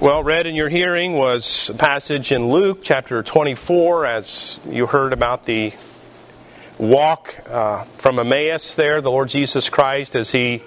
[0.00, 5.12] Well, read in your hearing was a passage in Luke chapter 24, as you heard
[5.12, 5.72] about the
[6.78, 10.62] walk uh, from Emmaus there, the Lord Jesus Christ, as he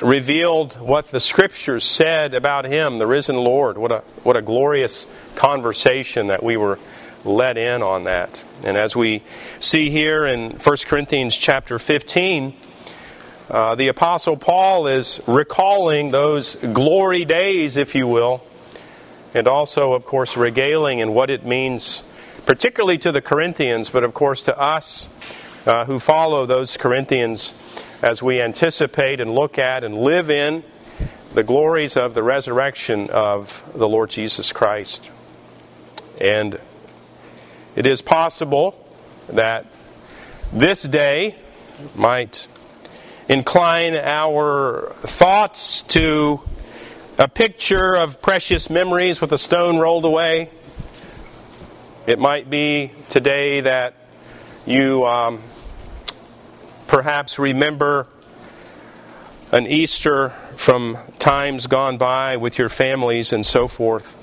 [0.00, 3.76] revealed what the scriptures said about him, the risen Lord.
[3.76, 5.04] What a, what a glorious
[5.34, 6.78] conversation that we were
[7.22, 8.42] let in on that.
[8.64, 9.22] And as we
[9.60, 12.56] see here in 1 Corinthians chapter 15,
[13.48, 18.44] uh, the Apostle Paul is recalling those glory days, if you will,
[19.32, 22.02] and also, of course, regaling in what it means,
[22.44, 25.08] particularly to the Corinthians, but of course to us
[25.64, 27.54] uh, who follow those Corinthians
[28.02, 30.62] as we anticipate and look at and live in
[31.32, 35.10] the glories of the resurrection of the Lord Jesus Christ.
[36.20, 36.60] And
[37.74, 38.74] it is possible
[39.30, 39.66] that
[40.52, 41.36] this day
[41.94, 42.46] might
[43.28, 46.40] incline our thoughts to
[47.18, 50.50] a picture of precious memories with a stone rolled away.
[52.06, 53.94] It might be today that
[54.64, 55.42] you um,
[56.86, 58.06] perhaps remember
[59.52, 64.16] an Easter from times gone by with your families and so forth.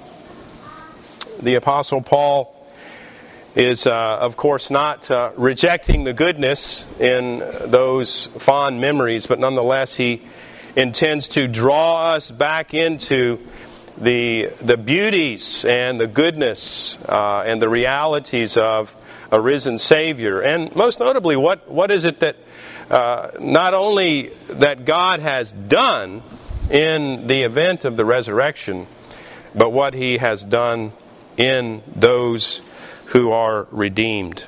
[1.41, 2.54] The Apostle Paul
[3.55, 9.95] is, uh, of course, not uh, rejecting the goodness in those fond memories, but nonetheless,
[9.95, 10.21] he
[10.75, 13.39] intends to draw us back into
[13.97, 18.93] the, the beauties and the goodness uh, and the realities of
[19.31, 20.41] a risen Savior.
[20.41, 22.35] And most notably, what, what is it that
[22.91, 26.23] uh, not only that God has done
[26.69, 28.87] in the event of the resurrection,
[29.55, 30.91] but what he has done
[31.37, 32.61] in those
[33.15, 34.43] who are redeemed.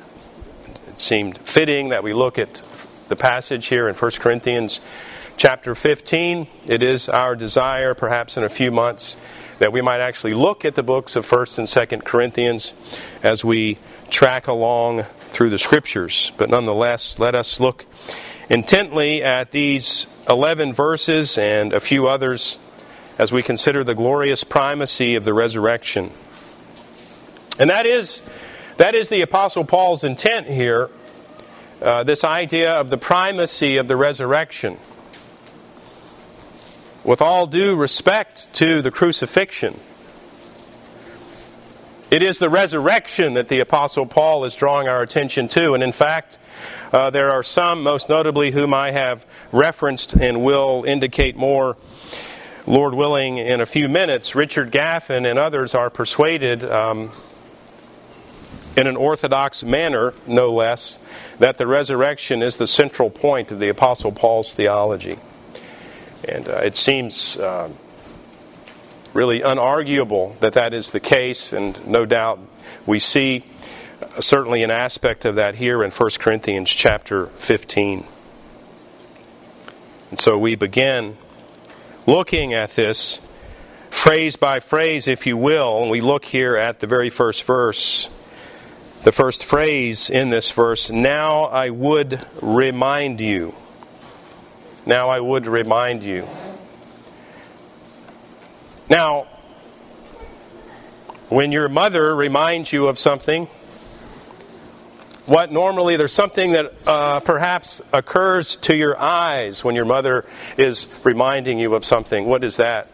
[0.89, 2.61] It seemed fitting that we look at
[3.07, 4.81] the passage here in 1 Corinthians
[5.37, 6.47] chapter 15.
[6.65, 9.15] It is our desire, perhaps in a few months,
[9.59, 12.73] that we might actually look at the books of 1st and 2nd Corinthians
[13.23, 13.77] as we
[14.09, 16.33] track along through the scriptures.
[16.35, 17.85] But nonetheless, let us look
[18.49, 22.59] intently at these 11 verses and a few others
[23.17, 26.11] as we consider the glorious primacy of the resurrection.
[27.57, 28.21] And that is
[28.77, 30.89] that is the Apostle Paul's intent here
[31.81, 34.77] uh, this idea of the primacy of the resurrection.
[37.03, 39.79] With all due respect to the crucifixion,
[42.09, 45.73] it is the resurrection that the Apostle Paul is drawing our attention to.
[45.73, 46.39] And in fact,
[46.91, 51.77] uh, there are some, most notably, whom I have referenced and will indicate more,
[52.65, 54.35] Lord willing, in a few minutes.
[54.35, 57.11] Richard Gaffin and others are persuaded um,
[58.77, 60.99] in an orthodox manner, no less,
[61.39, 65.17] that the resurrection is the central point of the Apostle Paul's theology.
[66.27, 67.69] And uh, it seems uh,
[69.13, 72.39] really unarguable that that is the case, and no doubt
[72.85, 73.45] we see
[73.99, 78.05] uh, certainly an aspect of that here in 1 Corinthians chapter 15.
[80.11, 81.17] And so we begin
[82.05, 83.19] looking at this
[83.89, 88.09] phrase by phrase, if you will, and we look here at the very first verse
[89.07, 93.55] the first phrase in this verse, now I would remind you.
[94.85, 96.27] Now I would remind you.
[98.89, 99.29] Now,
[101.29, 103.47] when your mother reminds you of something,
[105.25, 110.25] what normally there's something that uh, perhaps occurs to your eyes when your mother
[110.57, 112.25] is reminding you of something.
[112.25, 112.89] What is that?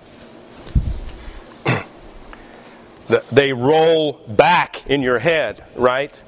[3.31, 6.22] They roll back in your head, right?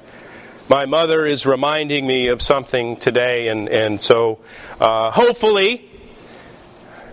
[0.68, 4.40] My mother is reminding me of something today, and, and so
[4.80, 5.88] uh, hopefully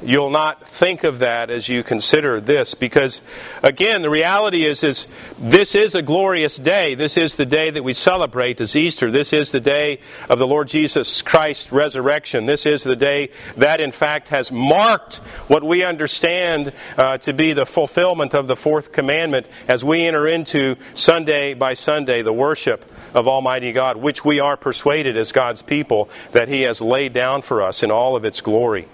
[0.05, 3.21] you'll not think of that as you consider this because
[3.61, 5.07] again the reality is is
[5.39, 6.95] this is a glorious day.
[6.95, 9.11] This is the day that we celebrate as easter.
[9.11, 9.99] This is the day
[10.29, 12.45] of the lord jesus christ's resurrection.
[12.45, 15.17] This is the day that in fact has marked
[15.47, 20.27] what we understand uh, to be the fulfillment of the fourth commandment as we enter
[20.27, 25.61] into sunday by sunday the worship of almighty god which we are persuaded as god's
[25.61, 28.87] people that he has laid down for us in all of its glory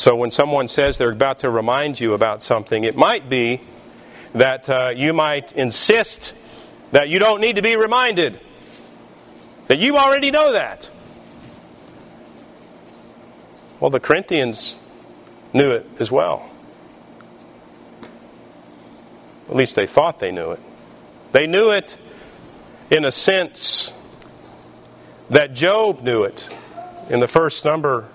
[0.00, 3.60] so when someone says they're about to remind you about something, it might be
[4.32, 6.32] that uh, you might insist
[6.90, 8.40] that you don't need to be reminded,
[9.68, 10.88] that you already know that.
[13.78, 14.78] Well, the Corinthians
[15.52, 16.50] knew it as well.
[19.50, 20.60] At least they thought they knew it.
[21.32, 21.98] They knew it
[22.90, 23.92] in a sense
[25.28, 26.48] that Job knew it
[27.10, 28.08] in the first number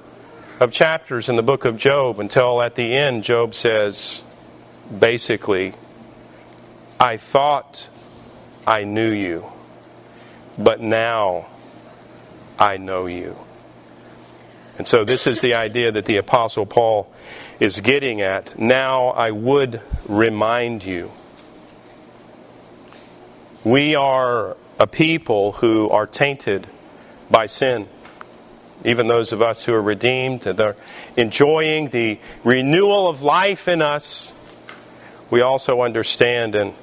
[0.59, 4.21] of chapters in the book of Job until at the end, Job says,
[4.97, 5.73] basically,
[6.99, 7.89] I thought
[8.65, 9.45] I knew you,
[10.57, 11.47] but now
[12.57, 13.35] I know you.
[14.77, 17.11] And so, this is the idea that the Apostle Paul
[17.59, 18.57] is getting at.
[18.59, 21.11] Now I would remind you.
[23.63, 26.67] We are a people who are tainted
[27.31, 27.87] by sin.
[28.85, 30.75] Even those of us who are redeemed, they're
[31.17, 34.31] enjoying the renewal of life in us.
[35.31, 36.73] We also understand and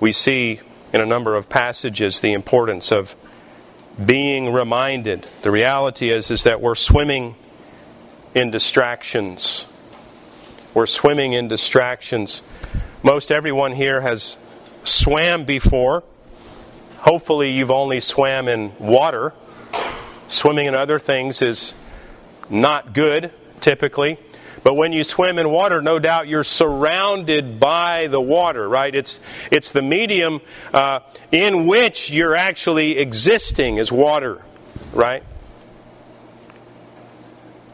[0.00, 0.60] we see
[0.92, 3.14] in a number of passages the importance of
[4.02, 5.26] being reminded.
[5.42, 7.36] The reality is, is that we're swimming
[8.34, 9.66] in distractions.
[10.72, 12.40] We're swimming in distractions.
[13.02, 14.38] Most everyone here has
[14.84, 16.04] swam before.
[16.98, 19.34] Hopefully, you've only swam in water.
[20.30, 21.74] Swimming in other things is
[22.48, 24.16] not good, typically.
[24.62, 28.94] But when you swim in water, no doubt you're surrounded by the water, right?
[28.94, 30.40] It's, it's the medium
[30.72, 31.00] uh,
[31.32, 34.40] in which you're actually existing is water,
[34.92, 35.24] right?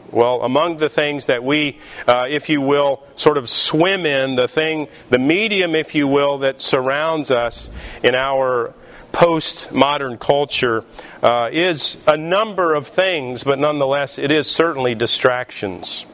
[0.09, 4.47] Well, among the things that we, uh, if you will, sort of swim in, the
[4.47, 7.69] thing, the medium, if you will, that surrounds us
[8.01, 8.73] in our
[9.11, 10.83] post-modern culture
[11.21, 16.05] uh, is a number of things, but nonetheless, it is certainly distractions.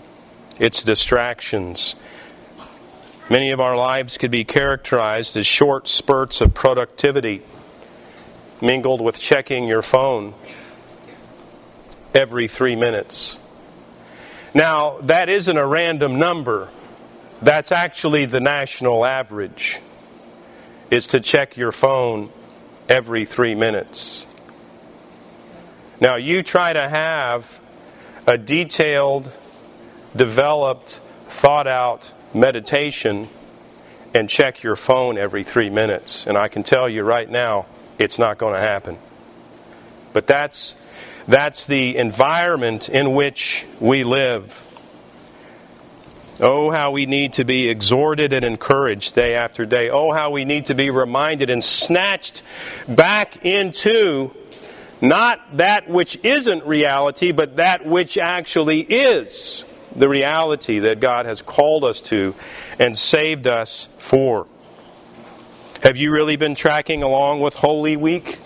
[0.59, 1.95] It's distractions.
[3.29, 7.41] Many of our lives could be characterized as short spurts of productivity,
[8.61, 10.33] mingled with checking your phone
[12.13, 13.37] every three minutes
[14.53, 16.69] now, that isn't a random number.
[17.41, 19.79] That's actually the national average,
[20.91, 22.31] is to check your phone
[22.93, 24.27] every three minutes.
[25.99, 27.59] Now, you try to have
[28.27, 29.31] a detailed,
[30.15, 33.29] developed, thought out meditation
[34.13, 36.27] and check your phone every three minutes.
[36.27, 37.65] And I can tell you right now,
[37.97, 38.99] it's not going to happen.
[40.13, 40.75] But that's
[41.27, 44.62] that's the environment in which we live.
[46.39, 49.89] Oh, how we need to be exhorted and encouraged day after day.
[49.89, 52.41] Oh, how we need to be reminded and snatched
[52.87, 54.33] back into
[54.99, 59.63] not that which isn't reality, but that which actually is
[59.95, 62.33] the reality that God has called us to
[62.79, 64.47] and saved us for.
[65.83, 68.39] Have you really been tracking along with Holy Week?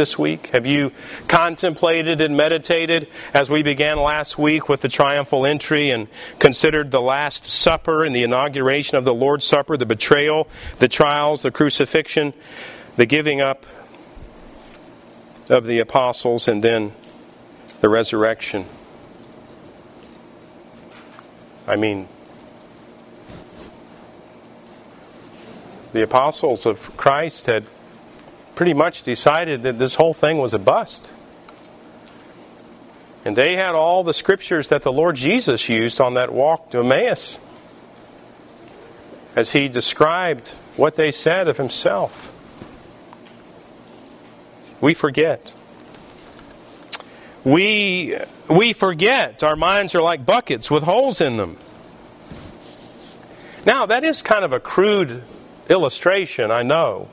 [0.00, 0.46] This week?
[0.54, 0.92] Have you
[1.28, 6.08] contemplated and meditated as we began last week with the triumphal entry and
[6.38, 10.48] considered the Last Supper and the inauguration of the Lord's Supper, the betrayal,
[10.78, 12.32] the trials, the crucifixion,
[12.96, 13.66] the giving up
[15.50, 16.94] of the apostles, and then
[17.82, 18.64] the resurrection?
[21.66, 22.08] I mean,
[25.92, 27.66] the apostles of Christ had
[28.60, 31.08] pretty much decided that this whole thing was a bust.
[33.24, 36.80] And they had all the scriptures that the Lord Jesus used on that walk to
[36.80, 37.38] Emmaus
[39.34, 42.30] as he described what they said of himself.
[44.78, 45.54] We forget.
[47.44, 48.14] We,
[48.46, 49.42] we forget.
[49.42, 51.56] Our minds are like buckets with holes in them.
[53.64, 55.22] Now, that is kind of a crude
[55.70, 57.08] illustration, I know.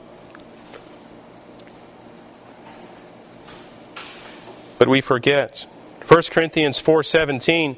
[4.78, 5.66] But we forget.
[6.06, 7.76] 1 Corinthians 4:17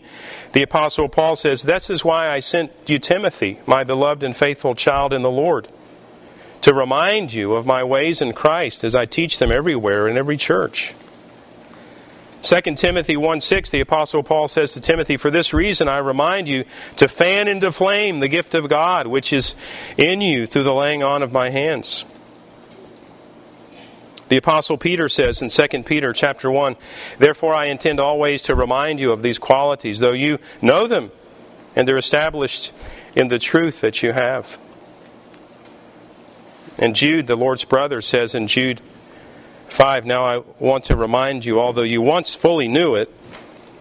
[0.53, 4.75] the apostle Paul says, "This is why I sent you Timothy, my beloved and faithful
[4.75, 5.69] child in the Lord,
[6.61, 10.37] to remind you of my ways in Christ as I teach them everywhere in every
[10.37, 10.93] church."
[12.43, 16.49] 2 Timothy 1 6, the Apostle Paul says to Timothy, For this reason I remind
[16.49, 16.65] you
[16.97, 19.55] to fan into flame the gift of God which is
[19.99, 22.05] in you through the laying on of my hands.
[24.31, 26.77] The apostle Peter says in 2 Peter chapter 1,
[27.19, 31.11] Therefore I intend always to remind you of these qualities, though you know them
[31.75, 32.73] and they're established
[33.15, 34.59] in the truth that you have.
[36.79, 38.81] And Jude, the Lord's brother, says in Jude
[39.69, 43.13] 5, Now I want to remind you, although you once fully knew it,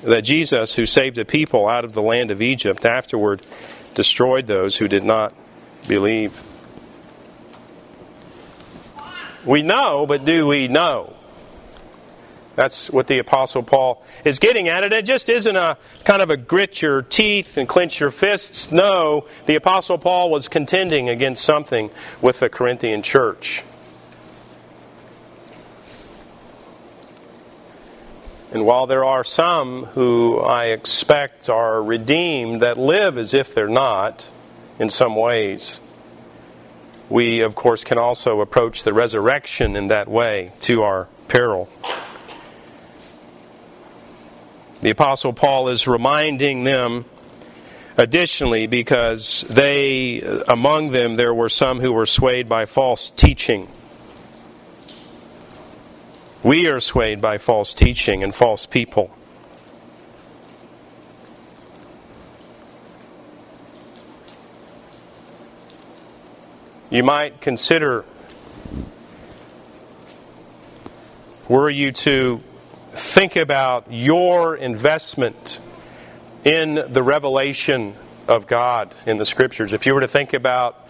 [0.03, 3.45] that Jesus, who saved a people out of the land of Egypt, afterward
[3.93, 5.33] destroyed those who did not
[5.87, 6.41] believe.
[9.45, 11.15] We know, but do we know?
[12.55, 14.83] That's what the Apostle Paul is getting at.
[14.83, 18.69] It just isn't a kind of a grit your teeth and clench your fists.
[18.69, 21.89] No, the Apostle Paul was contending against something
[22.21, 23.63] with the Corinthian church.
[28.51, 33.69] And while there are some who I expect are redeemed that live as if they're
[33.69, 34.27] not
[34.79, 35.79] in some ways,
[37.09, 41.69] we, of course, can also approach the resurrection in that way to our peril.
[44.81, 47.05] The Apostle Paul is reminding them
[47.97, 53.67] additionally because they, among them, there were some who were swayed by false teaching
[56.43, 59.11] we are swayed by false teaching and false people.
[66.91, 68.03] You might consider
[71.47, 72.41] were you to
[72.91, 75.59] think about your investment
[76.43, 77.95] in the revelation
[78.27, 80.87] of God in the Scriptures, if you were to think about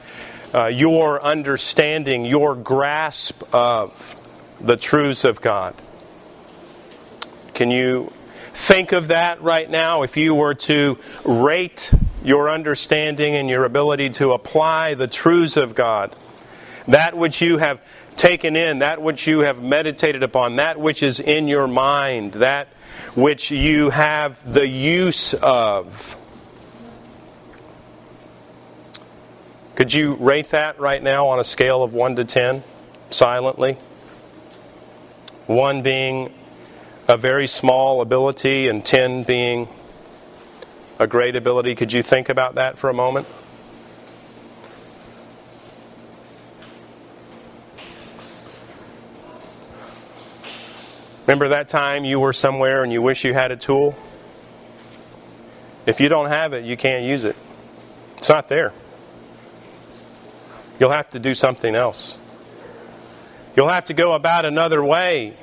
[0.54, 4.16] uh, your understanding, your grasp of
[4.62, 5.76] the truths of God.
[7.54, 8.14] Can you
[8.54, 11.92] think of that right now if you were to rate
[12.24, 16.16] your understanding and your ability to apply the truths of God?
[16.88, 17.82] That which you have
[18.18, 22.68] taken in, that which you have meditated upon, that which is in your mind, that
[23.16, 26.16] which you have the use of.
[29.76, 32.64] Could you rate that right now on a scale of 1 to 10
[33.10, 33.78] silently?
[35.50, 36.32] one being
[37.08, 39.68] a very small ability and 10 being
[41.00, 41.74] a great ability.
[41.76, 43.26] Could you think about that for a moment?
[51.26, 53.96] Remember that time you were somewhere and you wish you had a tool?
[55.86, 57.36] If you don't have it, you can't use it.
[58.18, 58.74] It's not there.
[60.80, 62.18] You'll have to do something else.
[63.56, 65.38] You'll have to go about another way.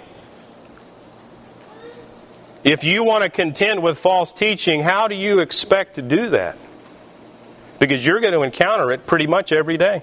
[2.66, 6.58] If you want to contend with false teaching, how do you expect to do that?
[7.78, 10.02] Because you're going to encounter it pretty much every day.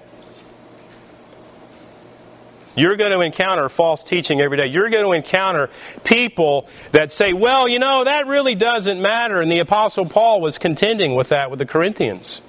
[2.73, 4.67] You're going to encounter false teaching every day.
[4.67, 5.69] You're going to encounter
[6.05, 9.41] people that say, well, you know, that really doesn't matter.
[9.41, 12.41] And the Apostle Paul was contending with that with the Corinthians.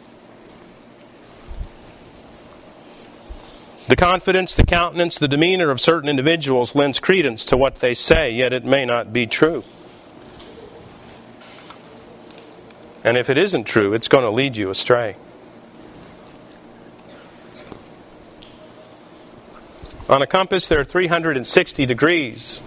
[3.89, 8.31] The confidence, the countenance, the demeanor of certain individuals lends credence to what they say,
[8.31, 9.65] yet it may not be true.
[13.05, 15.17] And if it isn't true, it's going to lead you astray.
[20.09, 22.61] On a compass, there are 360 degrees.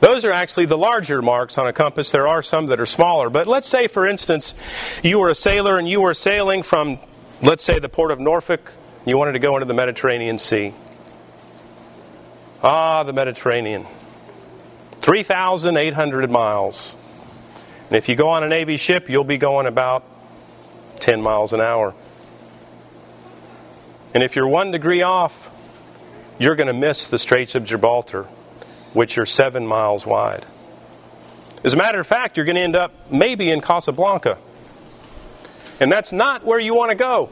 [0.00, 2.10] Those are actually the larger marks on a compass.
[2.10, 3.30] There are some that are smaller.
[3.30, 4.54] But let's say, for instance,
[5.02, 6.98] you were a sailor and you were sailing from,
[7.42, 8.72] let's say, the port of Norfolk
[9.06, 10.74] you wanted to go into the Mediterranean Sea.
[12.62, 13.86] Ah, the Mediterranean.
[15.02, 16.94] 3,800 miles.
[17.94, 20.04] And if you go on a Navy ship, you'll be going about
[20.98, 21.94] 10 miles an hour.
[24.12, 25.48] And if you're one degree off,
[26.40, 28.24] you're going to miss the Straits of Gibraltar,
[28.94, 30.44] which are seven miles wide.
[31.62, 34.38] As a matter of fact, you're going to end up maybe in Casablanca.
[35.78, 37.30] And that's not where you want to go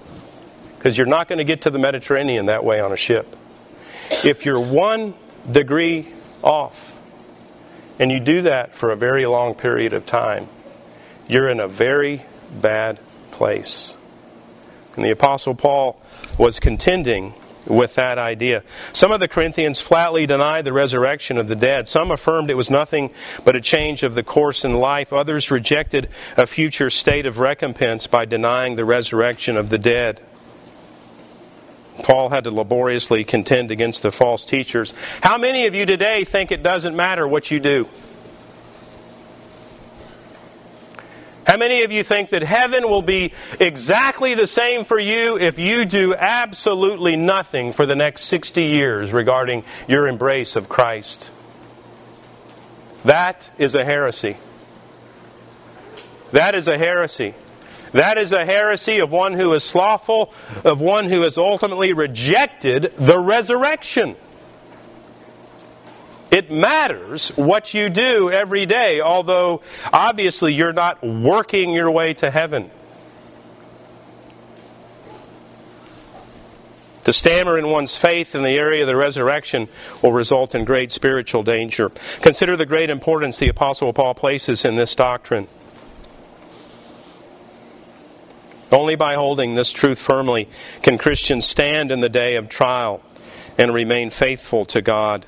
[0.77, 3.35] because you're not going to get to the Mediterranean that way on a ship.
[4.23, 5.15] If you're one
[5.51, 6.07] degree
[6.41, 6.92] off,
[8.03, 10.49] and you do that for a very long period of time,
[11.29, 12.27] you're in a very
[12.61, 12.99] bad
[13.31, 13.95] place.
[14.97, 16.03] And the Apostle Paul
[16.37, 17.33] was contending
[17.65, 18.65] with that idea.
[18.91, 21.87] Some of the Corinthians flatly denied the resurrection of the dead.
[21.87, 23.13] Some affirmed it was nothing
[23.45, 25.13] but a change of the course in life.
[25.13, 30.21] Others rejected a future state of recompense by denying the resurrection of the dead.
[32.03, 34.95] Paul had to laboriously contend against the false teachers.
[35.23, 37.89] How many of you today think it doesn't matter what you do?
[41.47, 45.59] How many of you think that heaven will be exactly the same for you if
[45.59, 51.31] you do absolutely nothing for the next 60 years regarding your embrace of Christ?
[53.05, 54.37] That is a heresy.
[56.31, 57.35] That is a heresy.
[57.93, 60.33] That is a heresy of one who is slothful,
[60.65, 64.17] of one who has ultimately rejected the resurrection.
[66.31, 69.61] It matters what you do every day, although
[69.93, 72.71] obviously you're not working your way to heaven.
[77.05, 79.69] To stammer in one's faith in the area of the resurrection
[80.03, 81.91] will result in great spiritual danger.
[82.23, 85.49] Consider the great importance the Apostle Paul places in this doctrine.
[88.73, 90.49] Only by holding this truth firmly
[90.83, 93.03] can Christians stand in the day of trial
[93.59, 95.27] and remain faithful to God.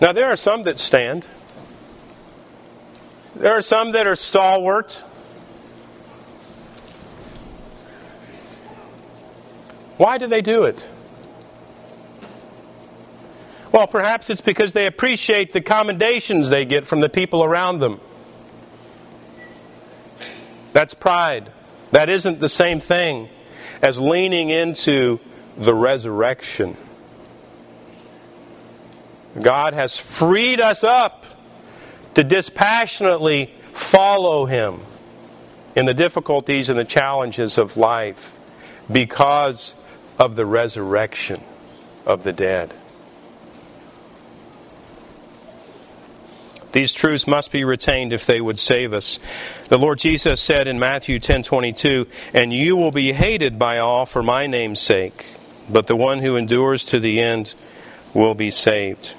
[0.00, 1.26] Now, there are some that stand.
[3.34, 5.02] There are some that are stalwart.
[9.96, 10.88] Why do they do it?
[13.70, 18.00] Well, perhaps it's because they appreciate the commendations they get from the people around them.
[20.72, 21.52] That's pride.
[21.90, 23.28] That isn't the same thing
[23.82, 25.20] as leaning into
[25.56, 26.76] the resurrection.
[29.40, 31.24] God has freed us up
[32.14, 34.80] to dispassionately follow Him
[35.76, 38.32] in the difficulties and the challenges of life
[38.90, 39.74] because
[40.18, 41.42] of the resurrection
[42.06, 42.74] of the dead.
[46.72, 49.18] These truths must be retained if they would save us.
[49.68, 54.22] The Lord Jesus said in Matthew 10:22, "And you will be hated by all for
[54.22, 55.24] my name's sake,
[55.68, 57.54] but the one who endures to the end
[58.12, 59.14] will be saved."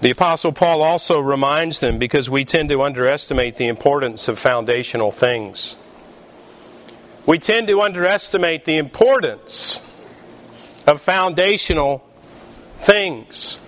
[0.00, 5.12] The Apostle Paul also reminds them because we tend to underestimate the importance of foundational
[5.12, 5.76] things.
[7.24, 9.80] We tend to underestimate the importance
[10.88, 12.02] of foundational
[12.82, 13.58] things.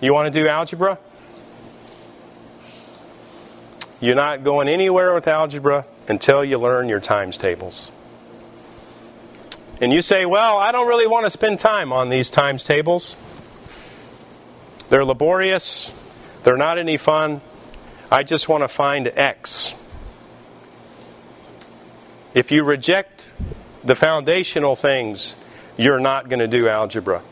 [0.00, 0.98] You want to do algebra?
[4.00, 7.90] You're not going anywhere with algebra until you learn your times tables.
[9.80, 13.16] And you say, Well, I don't really want to spend time on these times tables.
[14.90, 15.90] They're laborious,
[16.42, 17.40] they're not any fun.
[18.10, 19.74] I just want to find X.
[22.34, 23.30] If you reject
[23.84, 25.36] the foundational things,
[25.76, 27.22] you're not going to do algebra.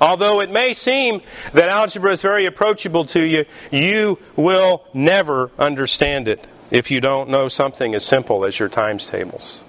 [0.00, 1.22] Although it may seem
[1.52, 7.30] that algebra is very approachable to you, you will never understand it if you don't
[7.30, 9.62] know something as simple as your times tables.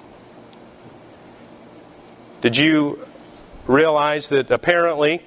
[2.41, 3.05] Did you
[3.67, 5.23] realize that apparently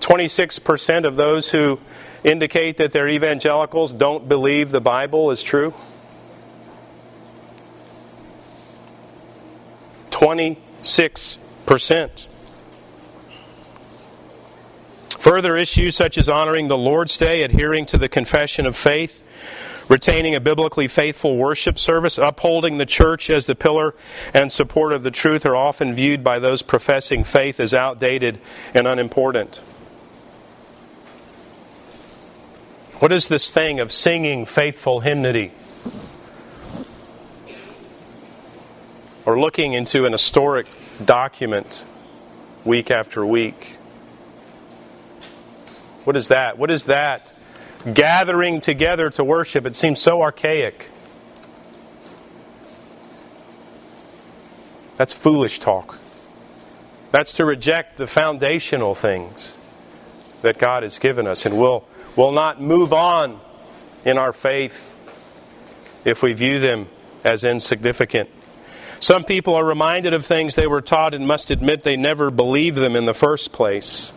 [0.00, 1.78] 26% of those who
[2.24, 5.74] indicate that they're evangelicals don't believe the Bible is true?
[10.16, 12.26] 26%.
[15.18, 19.22] Further issues such as honoring the Lord's Day, adhering to the confession of faith,
[19.90, 23.94] retaining a biblically faithful worship service, upholding the church as the pillar
[24.32, 28.40] and support of the truth are often viewed by those professing faith as outdated
[28.72, 29.56] and unimportant.
[33.00, 35.52] What is this thing of singing faithful hymnody?
[39.26, 40.66] Or looking into an historic
[41.04, 41.84] document
[42.64, 43.76] week after week.
[46.04, 46.56] What is that?
[46.56, 47.32] What is that?
[47.92, 49.66] Gathering together to worship.
[49.66, 50.88] It seems so archaic.
[54.96, 55.98] That's foolish talk.
[57.10, 59.54] That's to reject the foundational things
[60.42, 61.84] that God has given us, and we'll,
[62.14, 63.40] will not move on
[64.04, 64.92] in our faith
[66.04, 66.88] if we view them
[67.24, 68.30] as insignificant.
[68.98, 72.78] Some people are reminded of things they were taught and must admit they never believed
[72.78, 74.12] them in the first place.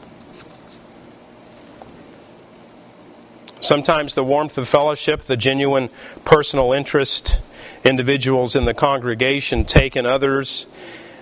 [3.62, 5.90] Sometimes the warmth of fellowship, the genuine
[6.24, 7.42] personal interest
[7.84, 10.66] individuals in the congregation take in others,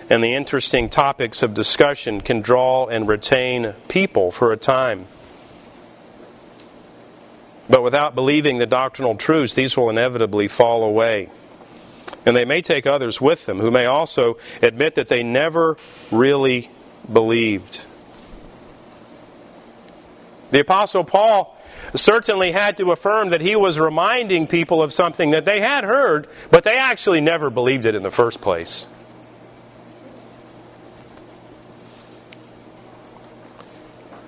[0.08, 5.06] and the interesting topics of discussion can draw and retain people for a time.
[7.68, 11.30] But without believing the doctrinal truths, these will inevitably fall away.
[12.28, 15.78] And they may take others with them who may also admit that they never
[16.12, 16.70] really
[17.10, 17.80] believed.
[20.50, 21.56] The Apostle Paul
[21.94, 26.28] certainly had to affirm that he was reminding people of something that they had heard,
[26.50, 28.84] but they actually never believed it in the first place.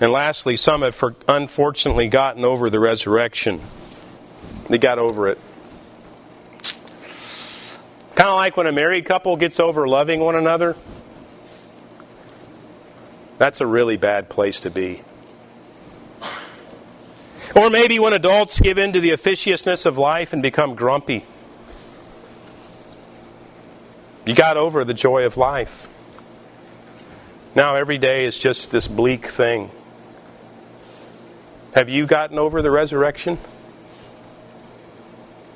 [0.00, 3.60] And lastly, some have unfortunately gotten over the resurrection.
[4.70, 5.38] They got over it.
[8.14, 10.77] Kind of like when a married couple gets over loving one another.
[13.38, 15.03] That's a really bad place to be.
[17.55, 21.25] Or maybe when adults give in to the officiousness of life and become grumpy.
[24.27, 25.88] You got over the joy of life.
[27.55, 29.70] Now every day is just this bleak thing.
[31.75, 33.38] Have you gotten over the resurrection?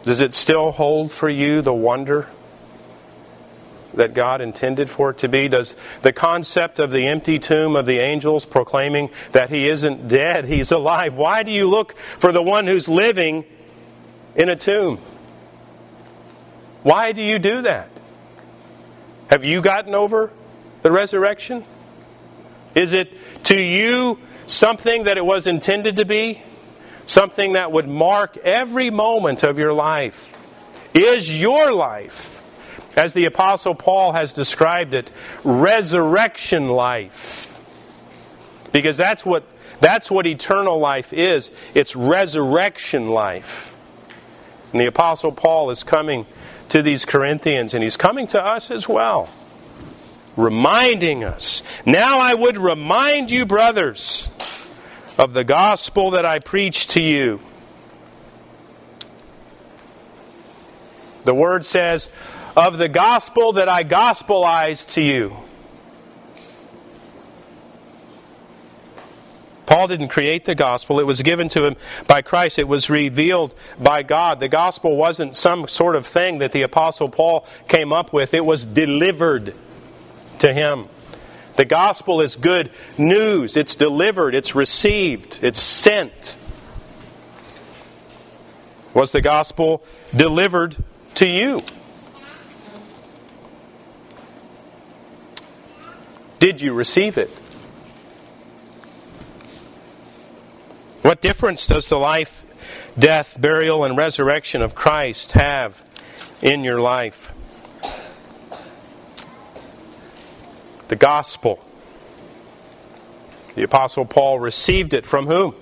[0.05, 2.29] Does it still hold for you the wonder
[3.96, 5.48] that God intended for it to be?
[5.48, 10.44] Does the concept of the empty tomb of the angels proclaiming that he isn't dead,
[10.46, 13.44] he's alive, why do you look for the one who's living
[14.37, 15.00] in a tomb?
[16.83, 17.88] Why do you do that?
[19.28, 20.30] Have you gotten over
[20.83, 21.64] the resurrection?
[22.74, 23.09] Is it
[23.44, 26.42] to you something that it was intended to be?
[27.07, 30.26] Something that would mark every moment of your life?
[30.94, 32.40] Is your life,
[32.96, 35.11] as the Apostle Paul has described it,
[35.42, 37.59] resurrection life?
[38.72, 39.44] Because that's what,
[39.80, 41.50] that's what eternal life is.
[41.74, 43.72] It's resurrection life.
[44.72, 46.26] And the Apostle Paul is coming
[46.70, 49.28] to these Corinthians, and he's coming to us as well
[50.37, 51.62] reminding us.
[51.87, 54.28] Now I would remind you, brothers,
[55.18, 57.40] of the gospel that I preached to you.
[61.24, 62.11] The word says,
[62.57, 65.37] of the gospel that I gospelized to you.
[69.67, 71.01] Paul didn't create the gospel.
[71.01, 72.59] It was given to him by Christ.
[72.59, 74.38] It was revealed by God.
[74.38, 78.35] The gospel wasn't some sort of thing that the apostle Paul came up with.
[78.35, 79.55] It was delivered
[80.40, 80.88] to him.
[81.57, 83.57] The gospel is good news.
[83.57, 86.37] It's delivered, it's received, it's sent.
[88.93, 89.83] Was the gospel
[90.14, 90.77] delivered
[91.17, 91.62] to you?
[96.38, 97.31] Did you receive it?
[101.03, 102.44] What difference does the life,
[102.99, 105.83] death, burial, and resurrection of Christ have
[106.42, 107.33] in your life?
[110.88, 111.59] the gospel.
[113.55, 115.55] The Apostle Paul received it from whom?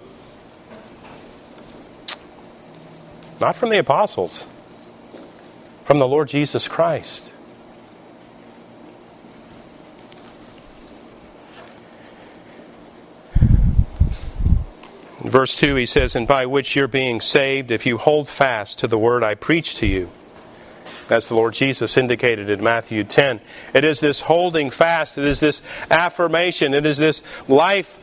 [3.40, 4.46] Not from the apostles,
[5.84, 7.31] from the Lord Jesus Christ.
[15.32, 18.86] Verse 2, he says, And by which you're being saved, if you hold fast to
[18.86, 20.10] the word I preach to you
[21.10, 23.40] as the Lord Jesus indicated in Matthew 10.
[23.74, 27.98] It is this holding fast, it is this affirmation, it is this life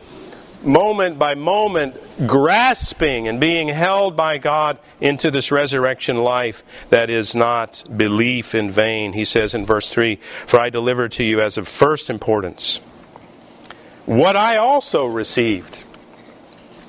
[0.61, 1.95] moment by moment
[2.27, 8.69] grasping and being held by God into this resurrection life that is not belief in
[8.69, 9.13] vain.
[9.13, 12.79] He says in verse 3 For I delivered to you as of first importance
[14.05, 15.83] what I also received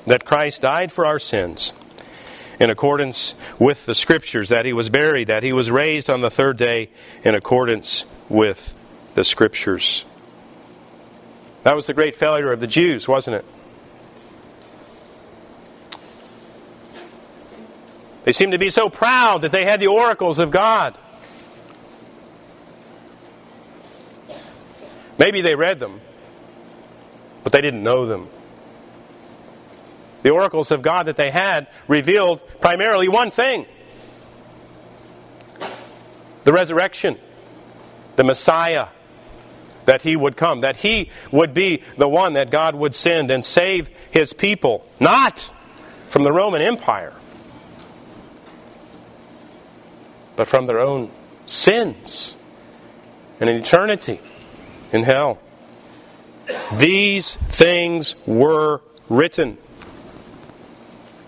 [0.05, 1.73] that Christ died for our sins
[2.59, 6.29] in accordance with the Scriptures, that he was buried, that he was raised on the
[6.29, 6.89] third day
[7.23, 8.73] in accordance with
[9.15, 10.05] the Scriptures.
[11.63, 13.45] That was the great failure of the Jews, wasn't it?
[18.23, 20.97] They seemed to be so proud that they had the oracles of God.
[25.17, 26.01] Maybe they read them,
[27.43, 28.29] but they didn't know them.
[30.23, 33.65] The oracles of God that they had revealed primarily one thing.
[36.43, 37.17] The resurrection,
[38.15, 38.87] the Messiah,
[39.85, 43.43] that he would come, that he would be the one that God would send and
[43.43, 45.51] save his people, not
[46.09, 47.13] from the Roman Empire,
[50.35, 51.11] but from their own
[51.45, 52.37] sins.
[53.39, 54.19] And an eternity
[54.91, 55.39] in hell.
[56.77, 59.57] These things were written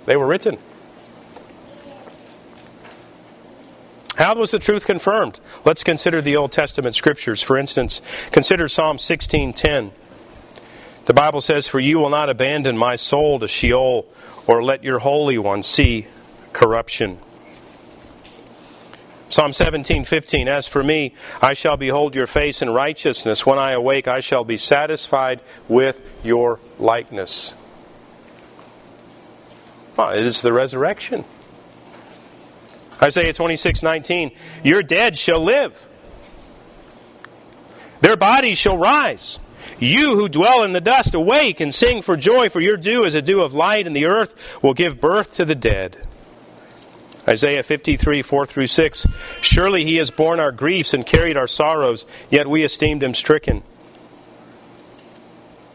[0.05, 0.57] they were written.
[4.15, 5.39] How was the truth confirmed?
[5.65, 7.41] Let's consider the Old Testament scriptures.
[7.41, 9.91] For instance, consider Psalm 16:10.
[11.05, 14.05] The Bible says, "For you will not abandon my soul to Sheol,
[14.45, 16.07] or let your Holy One see
[16.53, 17.17] corruption."
[19.27, 23.47] Psalm 17:15 As for me, I shall behold your face in righteousness.
[23.47, 27.53] When I awake, I shall be satisfied with your likeness.
[29.95, 31.23] Well, it is the resurrection.
[33.01, 34.31] Isaiah 26, 19.
[34.63, 35.87] Your dead shall live.
[38.01, 39.39] Their bodies shall rise.
[39.79, 43.15] You who dwell in the dust, awake and sing for joy, for your dew is
[43.15, 46.05] a dew of light, and the earth will give birth to the dead.
[47.27, 49.07] Isaiah 53, 4 through 6.
[49.41, 53.63] Surely he has borne our griefs and carried our sorrows, yet we esteemed him stricken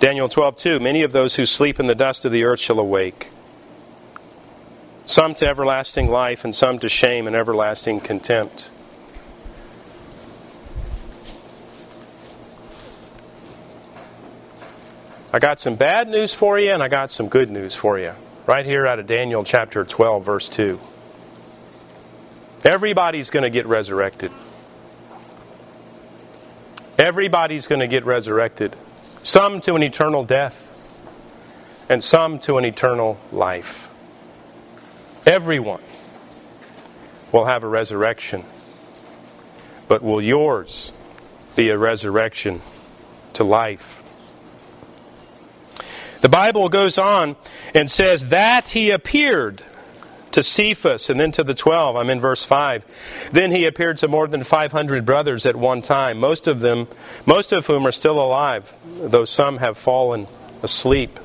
[0.00, 3.28] Daniel 12:2 Many of those who sleep in the dust of the earth shall awake
[5.08, 8.68] some to everlasting life and some to shame and everlasting contempt.
[15.32, 18.12] I got some bad news for you and I got some good news for you.
[18.46, 20.78] Right here out of Daniel chapter 12 verse 2.
[22.64, 24.30] Everybody's going to get resurrected.
[26.98, 28.76] Everybody's going to get resurrected.
[29.28, 30.66] Some to an eternal death,
[31.90, 33.90] and some to an eternal life.
[35.26, 35.82] Everyone
[37.30, 38.46] will have a resurrection.
[39.86, 40.92] But will yours
[41.56, 42.62] be a resurrection
[43.34, 44.02] to life?
[46.22, 47.36] The Bible goes on
[47.74, 49.62] and says that he appeared
[50.32, 51.96] to Cephas and then to the twelve.
[51.96, 52.84] I'm in verse 5.
[53.32, 56.88] Then he appeared to more than 500 brothers at one time, most of them,
[57.26, 60.26] most of whom are still alive, though some have fallen
[60.62, 61.18] asleep.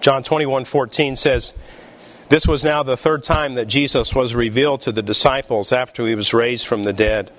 [0.00, 1.52] John 21 14 says,
[2.30, 6.14] This was now the third time that Jesus was revealed to the disciples after he
[6.14, 7.32] was raised from the dead.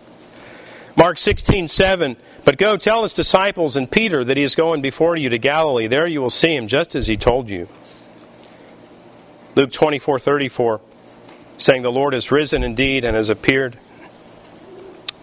[0.97, 5.15] Mark 16 7, But go tell his disciples and Peter that he is going before
[5.15, 5.88] you to Galilee.
[5.88, 7.69] There you will see him just as he told you.
[9.56, 10.82] Luke 24 34,
[11.58, 13.77] saying, The Lord has risen indeed and has appeared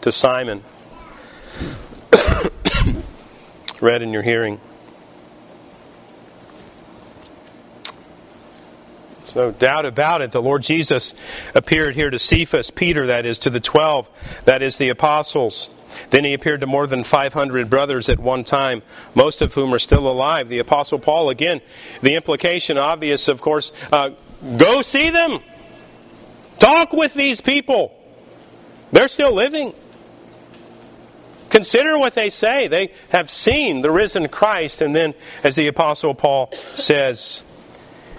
[0.00, 0.64] to Simon.
[3.82, 4.62] Read in your hearing.
[9.34, 10.32] No doubt about it.
[10.32, 11.14] The Lord Jesus
[11.54, 14.08] appeared here to Cephas, Peter, that is, to the twelve,
[14.44, 15.70] that is, the apostles.
[16.10, 18.82] Then he appeared to more than 500 brothers at one time,
[19.14, 20.48] most of whom are still alive.
[20.48, 21.60] The Apostle Paul, again,
[22.02, 24.10] the implication obvious, of course, uh,
[24.56, 25.40] go see them.
[26.58, 27.94] Talk with these people.
[28.92, 29.74] They're still living.
[31.50, 32.68] Consider what they say.
[32.68, 34.82] They have seen the risen Christ.
[34.82, 37.44] And then, as the Apostle Paul says,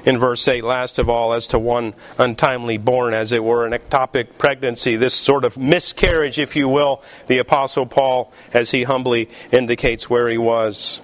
[0.10, 3.74] in verse 8, last of all, as to one untimely born, as it were, an
[3.74, 9.30] ectopic pregnancy, this sort of miscarriage, if you will, the Apostle Paul, as he humbly
[9.52, 11.00] indicates where he was,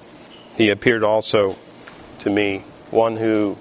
[0.55, 1.55] he appeared also
[2.19, 3.55] to me, one who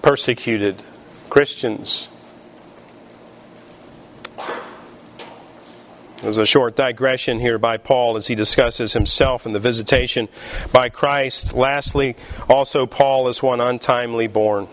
[0.00, 0.82] persecuted
[1.28, 2.08] Christians
[6.22, 10.28] There's a short digression here by Paul as he discusses himself and the visitation
[10.72, 11.52] by Christ.
[11.52, 12.16] Lastly,
[12.48, 14.66] also Paul is one untimely born.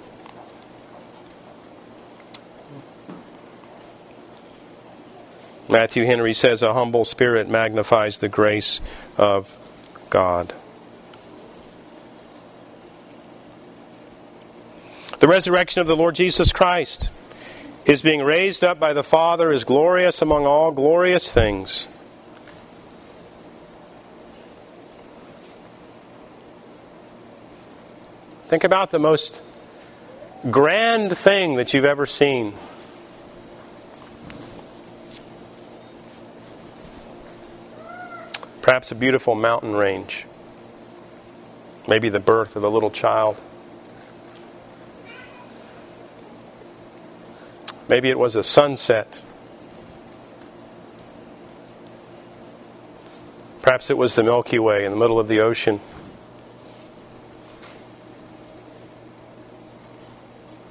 [5.67, 8.79] Matthew Henry says, A humble spirit magnifies the grace
[9.17, 9.55] of
[10.09, 10.53] God.
[15.19, 17.09] The resurrection of the Lord Jesus Christ.
[17.85, 21.87] His being raised up by the Father is glorious among all glorious things.
[28.47, 29.41] Think about the most
[30.49, 32.53] grand thing that you've ever seen.
[38.61, 40.25] Perhaps a beautiful mountain range.
[41.85, 43.41] Maybe the birth of a little child.
[47.87, 49.21] Maybe it was a sunset.
[53.61, 55.81] Perhaps it was the Milky Way in the middle of the ocean.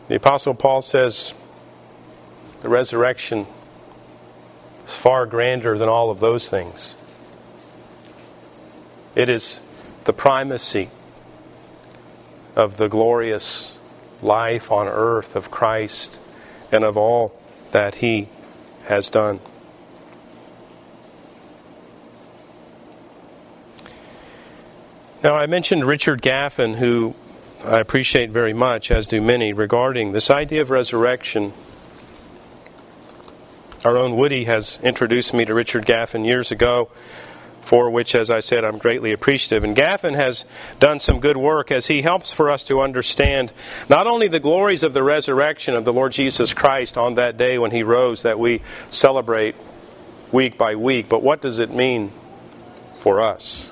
[0.09, 1.35] The Apostle Paul says
[2.61, 3.47] the resurrection
[4.87, 6.95] is far grander than all of those things.
[9.15, 9.61] It is
[10.05, 10.91] the primacy
[12.57, 13.79] of the glorious
[14.21, 16.19] life on earth of Christ
[16.73, 17.33] and of all
[17.73, 18.29] that he
[18.85, 19.41] has done.
[25.23, 27.15] Now, I mentioned Richard Gaffin, who
[27.65, 31.53] I appreciate very much, as do many, regarding this idea of resurrection.
[33.85, 36.91] Our own Woody has introduced me to Richard Gaffin years ago
[37.63, 39.65] for which, as I said, I'm greatly appreciative.
[39.65, 40.45] And Gaffin has
[40.81, 43.53] done some good work as he helps for us to understand
[43.89, 47.59] not only the glories of the resurrection of the Lord Jesus Christ on that day
[47.59, 49.55] when he rose that we celebrate
[50.33, 52.13] week by week, but what does it mean
[52.99, 53.71] for us,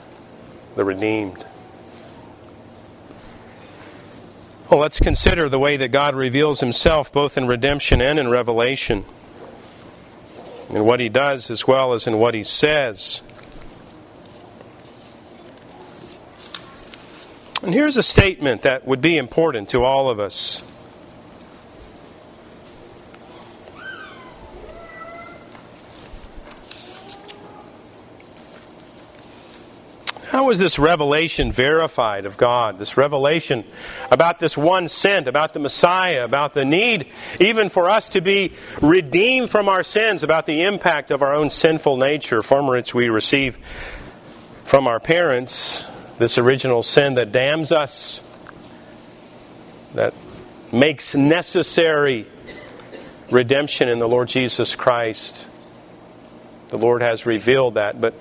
[0.76, 1.44] the redeemed?
[4.70, 9.04] Well, let's consider the way that God reveals himself both in redemption and in revelation.
[10.68, 13.20] In what he does as well as in what he says.
[17.62, 20.62] And here's a statement that would be important to all of us.
[30.30, 32.78] How is this revelation verified of God?
[32.78, 33.64] This revelation
[34.10, 37.08] about this one sent, about the Messiah, about the need
[37.40, 41.50] even for us to be redeemed from our sins, about the impact of our own
[41.50, 43.58] sinful nature from which we receive
[44.64, 45.84] from our parents,
[46.20, 48.20] this original sin that damns us,
[49.94, 50.12] that
[50.70, 52.26] makes necessary
[53.30, 55.46] redemption in the Lord Jesus Christ.
[56.68, 58.12] The Lord has revealed that, but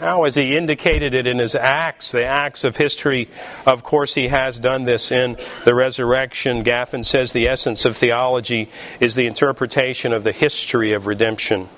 [0.00, 3.28] how has he indicated it in his acts, the acts of history?
[3.64, 6.64] Of course, he has done this in the resurrection.
[6.64, 11.68] Gaffin says the essence of theology is the interpretation of the history of redemption.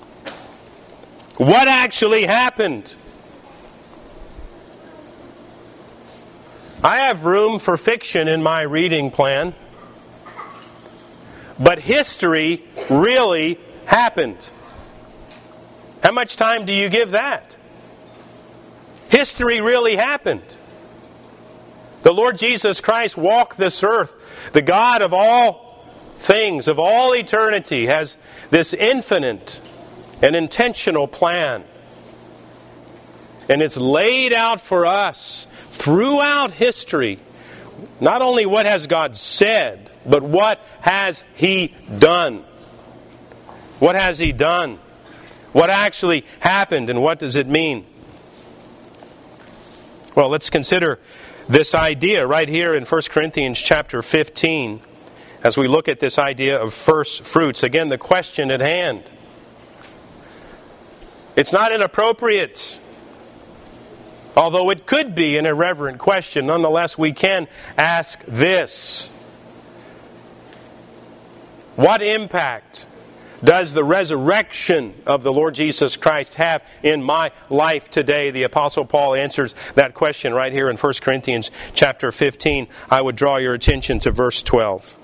[1.37, 2.95] What actually happened?
[6.83, 9.53] I have room for fiction in my reading plan,
[11.59, 14.37] but history really happened.
[16.01, 17.57] How much time do you give that?
[19.09, 20.55] History really happened.
[22.03, 24.15] The Lord Jesus Christ walked this earth.
[24.53, 25.85] The God of all
[26.19, 28.15] things, of all eternity, has
[28.51, 29.59] this infinite
[30.21, 31.65] and intentional plan.
[33.49, 37.19] And it's laid out for us throughout history.
[37.99, 42.45] Not only what has God said, but what has He done?
[43.79, 44.79] What has He done?
[45.51, 47.85] What actually happened and what does it mean?
[50.15, 50.99] Well, let's consider
[51.47, 54.81] this idea right here in 1 Corinthians chapter 15
[55.43, 57.63] as we look at this idea of first fruits.
[57.63, 59.03] Again, the question at hand.
[61.35, 62.77] It's not inappropriate,
[64.35, 66.47] although it could be an irreverent question.
[66.47, 69.09] Nonetheless, we can ask this
[71.75, 72.85] What impact
[73.43, 78.31] does the resurrection of the Lord Jesus Christ have in my life today?
[78.31, 82.67] The apostle Paul answers that question right here in 1 Corinthians chapter 15.
[82.89, 84.97] I would draw your attention to verse 12.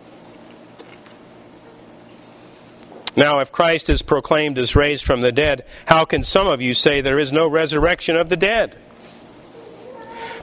[3.18, 6.74] Now, if Christ is proclaimed as raised from the dead, how can some of you
[6.74, 8.78] say there is no resurrection of the dead?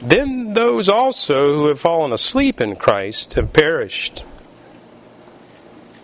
[0.00, 4.24] then those also who have fallen asleep in Christ have perished.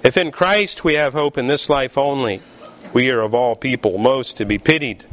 [0.04, 2.42] If in Christ we have hope in this life only,
[2.92, 5.04] we are of all people most to be pitied.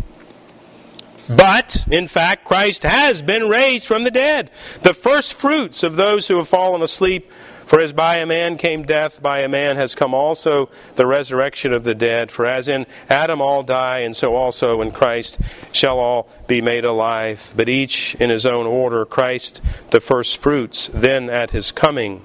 [1.30, 4.50] But, in fact, Christ has been raised from the dead,
[4.82, 7.30] the first fruits of those who have fallen asleep.
[7.70, 11.72] For as by a man came death, by a man has come also the resurrection
[11.72, 12.32] of the dead.
[12.32, 15.38] For as in Adam all die, and so also in Christ
[15.72, 17.54] shall all be made alive.
[17.56, 22.24] But each in his own order Christ the first fruits, then at his coming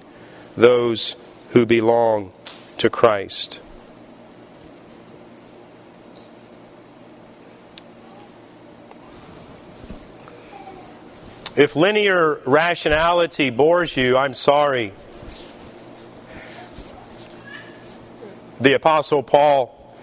[0.56, 1.14] those
[1.50, 2.32] who belong
[2.78, 3.60] to Christ.
[11.54, 14.94] If linear rationality bores you, I'm sorry.
[18.64, 19.94] The Apostle Paul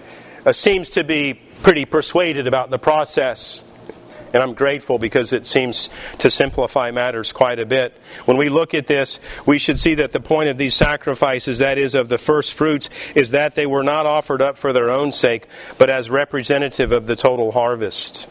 [0.45, 3.63] uh, seems to be pretty persuaded about the process.
[4.33, 7.99] And I'm grateful because it seems to simplify matters quite a bit.
[8.25, 11.77] When we look at this, we should see that the point of these sacrifices, that
[11.77, 15.11] is, of the first fruits, is that they were not offered up for their own
[15.11, 15.47] sake,
[15.77, 18.27] but as representative of the total harvest.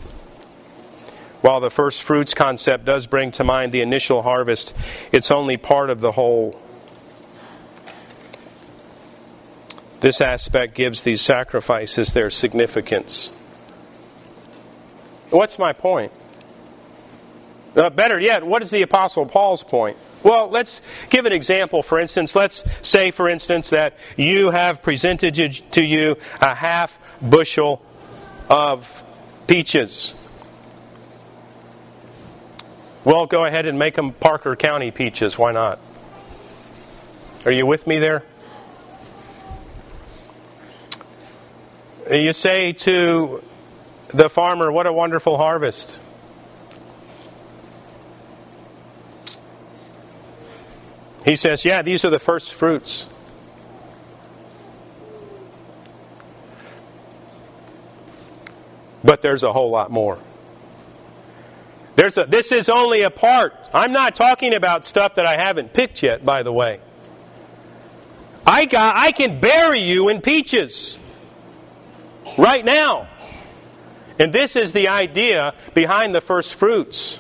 [1.43, 4.73] While the first fruits concept does bring to mind the initial harvest,
[5.13, 6.59] it's only part of the whole.
[10.01, 13.31] This aspect gives these sacrifices their significance.
[15.29, 16.13] What's my point?
[17.77, 19.97] Uh, better yet, what is the Apostle Paul's point?
[20.23, 21.83] Well, let's give an example.
[21.83, 25.35] For instance, let's say, for instance, that you have presented
[25.73, 27.81] to you a half bushel
[28.49, 29.03] of
[29.47, 30.15] peaches.
[33.05, 35.39] Well, go ahead and make them Parker County peaches.
[35.39, 35.79] Why not?
[37.47, 38.25] Are you with me there?
[42.11, 43.41] You say to
[44.09, 45.97] the farmer, What a wonderful harvest.
[51.25, 53.07] He says, Yeah, these are the first fruits.
[59.05, 60.19] But there's a whole lot more.
[61.95, 63.55] There's a, this is only a part.
[63.73, 66.81] I'm not talking about stuff that I haven't picked yet, by the way.
[68.45, 70.99] I, got, I can bury you in peaches
[72.39, 73.09] right now.
[74.19, 77.19] And this is the idea behind the first fruits.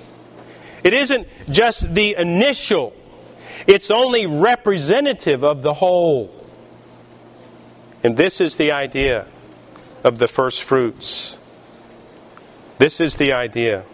[0.85, 2.95] It isn't just the initial,
[3.67, 6.37] it's only representative of the whole.
[8.03, 9.27] And this is the idea
[10.05, 11.37] of the first fruits.
[12.79, 13.85] This is the idea.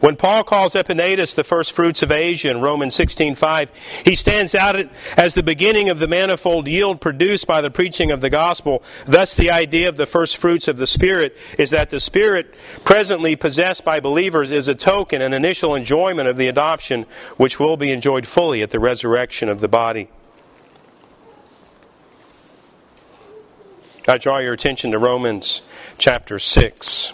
[0.00, 3.68] When Paul calls Epaenetus the first fruits of Asia in Romans 16:5,
[4.04, 4.76] he stands out
[5.16, 8.82] as the beginning of the manifold yield produced by the preaching of the gospel.
[9.06, 13.36] Thus the idea of the first fruits of the spirit is that the spirit presently
[13.36, 17.90] possessed by believers is a token an initial enjoyment of the adoption which will be
[17.90, 20.08] enjoyed fully at the resurrection of the body.
[24.08, 25.62] I draw your attention to Romans
[25.98, 27.12] chapter 6.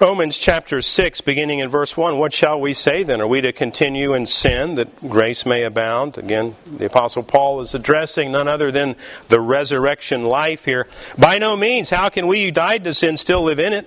[0.00, 2.16] Romans chapter 6, beginning in verse 1.
[2.16, 3.20] What shall we say then?
[3.20, 6.16] Are we to continue in sin that grace may abound?
[6.16, 8.96] Again, the Apostle Paul is addressing none other than
[9.28, 10.86] the resurrection life here.
[11.18, 11.90] By no means.
[11.90, 13.86] How can we who died to sin still live in it?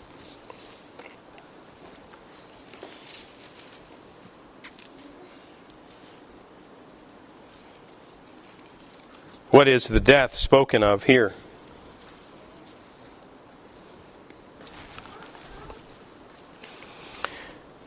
[9.51, 11.33] What is the death spoken of here?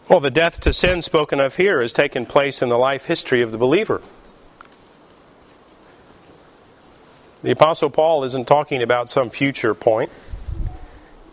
[0.06, 3.40] Well, the death to sin spoken of here has taken place in the life history
[3.40, 4.02] of the believer.
[7.42, 10.12] The Apostle Paul isn't talking about some future point.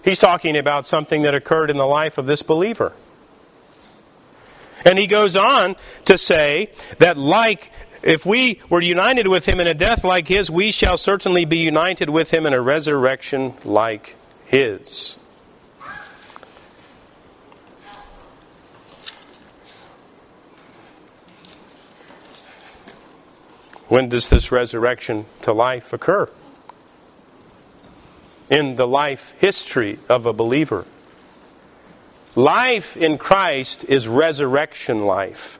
[0.02, 2.94] He's talking about something that occurred in the life of this believer.
[4.86, 5.76] And he goes on
[6.06, 7.70] to say that, like
[8.04, 11.58] if we were united with him in a death like his, we shall certainly be
[11.58, 15.18] united with him in a resurrection like his.
[23.88, 26.30] When does this resurrection to life occur?
[28.50, 30.86] In the life history of a believer.
[32.36, 35.60] Life in Christ is resurrection life.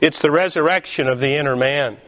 [0.00, 1.98] It's the resurrection of the inner man.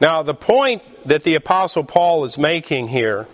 [0.00, 3.26] Now, the point that the Apostle Paul is making here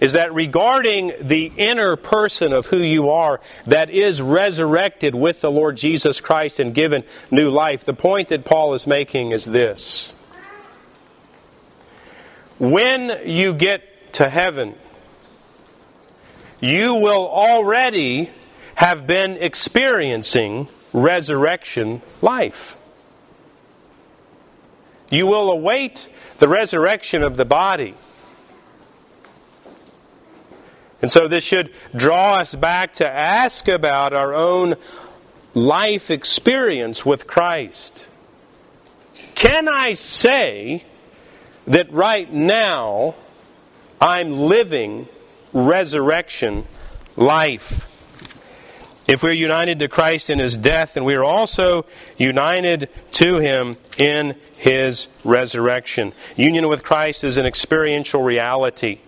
[0.00, 5.50] is that regarding the inner person of who you are that is resurrected with the
[5.50, 10.12] Lord Jesus Christ and given new life, the point that Paul is making is this.
[12.58, 14.74] When you get to heaven,
[16.60, 18.30] you will already
[18.74, 22.76] have been experiencing resurrection life.
[25.10, 27.94] You will await the resurrection of the body.
[31.00, 34.74] And so this should draw us back to ask about our own
[35.54, 38.06] life experience with Christ.
[39.34, 40.84] Can I say
[41.66, 43.14] that right now
[44.00, 45.08] I'm living
[45.66, 46.66] resurrection
[47.16, 47.84] life.
[49.06, 51.86] If we're united to Christ in his death, and we are also
[52.18, 56.12] united to him in his resurrection.
[56.36, 59.00] Union with Christ is an experiential reality.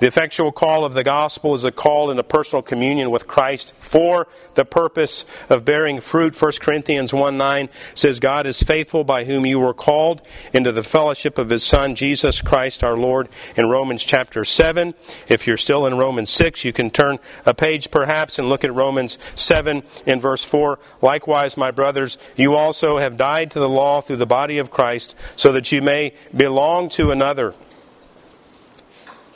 [0.00, 4.28] The effectual call of the gospel is a call into personal communion with Christ for
[4.54, 6.40] the purpose of bearing fruit.
[6.40, 10.22] 1 Corinthians 1 9 says, God is faithful by whom you were called
[10.52, 14.94] into the fellowship of his Son, Jesus Christ our Lord, in Romans chapter 7.
[15.28, 18.72] If you're still in Romans 6, you can turn a page perhaps and look at
[18.72, 20.78] Romans 7 in verse 4.
[21.02, 25.16] Likewise, my brothers, you also have died to the law through the body of Christ,
[25.34, 27.54] so that you may belong to another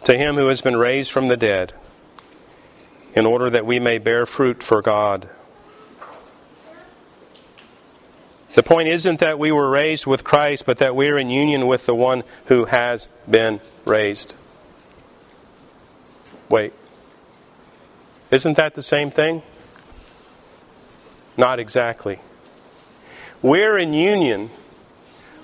[0.05, 1.73] to him who has been raised from the dead,
[3.15, 5.29] in order that we may bear fruit for God.
[8.55, 11.87] The point isn't that we were raised with Christ, but that we're in union with
[11.87, 14.35] the one who has been raised.
[16.49, 16.73] Wait.
[18.31, 19.43] Isn't that the same thing?
[21.37, 22.19] Not exactly.
[23.41, 24.51] We're in union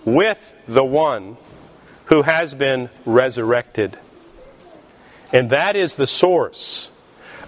[0.04, 1.38] with the one
[2.06, 3.98] who has been resurrected.
[5.33, 6.91] And that is the source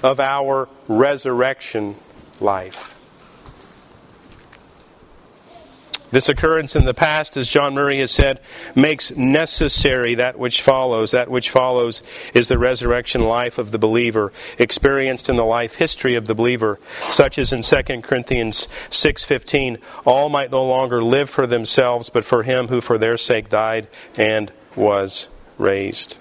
[0.03, 1.97] of our resurrection
[2.41, 2.95] life.
[6.11, 8.41] This occurrence in the past, as John Murray has said,
[8.75, 11.13] makes necessary that which follows.
[11.13, 12.03] That which follows
[12.35, 16.81] is the resurrection life of the believer, experienced in the life history of the believer,
[17.11, 22.43] such as in 2 Corinthians 6:15, all might no longer live for themselves, but for
[22.43, 25.29] him who for their sake died and was
[25.59, 26.17] raised.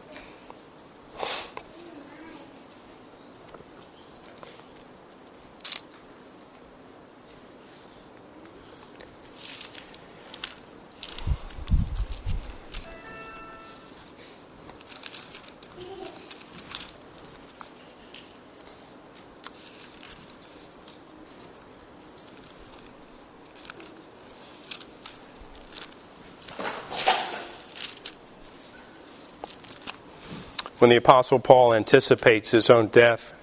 [30.79, 33.33] When the Apostle Paul anticipates his own death,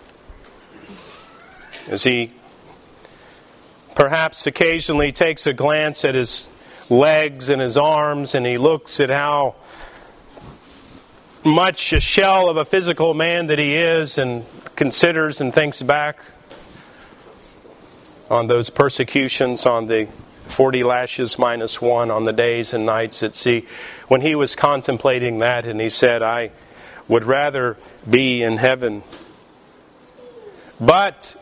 [1.87, 2.33] as he
[3.95, 6.49] perhaps occasionally takes a glance at his
[6.89, 9.57] legs and his arms and he looks at how
[11.45, 16.19] much a shell of a physical man that he is and considers and thinks back
[18.29, 20.09] on those persecutions, on the
[20.49, 23.67] 40 lashes minus one on the days and nights at sea.
[24.09, 26.51] When he was contemplating that and he said, I
[27.09, 27.77] would rather
[28.09, 29.03] be in heaven.
[30.81, 31.37] But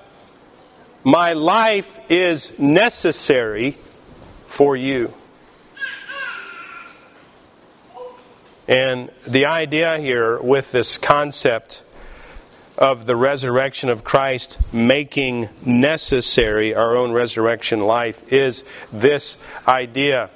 [1.03, 3.77] my life is necessary
[4.49, 5.13] for you.
[8.67, 11.83] And the idea here with this concept
[12.79, 19.37] of the resurrection of Christ making necessary our own resurrection life is this
[19.69, 20.31] idea.